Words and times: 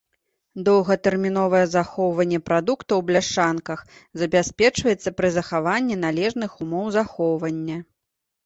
Доўгатэрміновае 0.67 1.61
захоўванне 1.73 2.39
прадуктаў 2.47 2.97
у 3.03 3.05
бляшанках 3.09 3.79
забяспечваецца 4.23 5.09
пры 5.21 5.27
захаванні 5.37 5.95
належных 6.07 6.51
умоў 6.67 6.85
захоўвання. 6.97 7.77